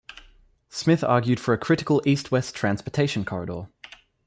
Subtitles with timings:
[0.67, 3.67] Smith argued for a critical east-west transportation corridor.